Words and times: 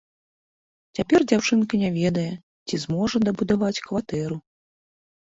Цяпер 0.99 1.19
дзяўчына 1.31 1.77
не 1.81 1.91
ведае, 1.97 2.23
ці 2.69 2.79
зможа 2.85 3.21
дабудаваць 3.27 3.83
кватэру. 3.89 4.37